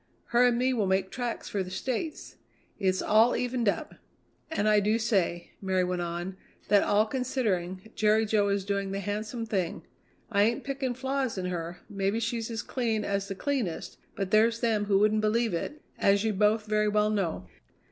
[0.29, 2.37] Her and me will make tracks for the States.
[2.79, 3.93] It's all evened up.'
[4.49, 6.37] And I do say," Mary went on,
[6.69, 9.85] "that all considering, Jerry Jo is doing the handsome thing.
[10.31, 14.59] I ain't picking flaws in her maybe she's as clean as the cleanest, but there's
[14.61, 17.47] them who wouldn't believe it, as you both very well know."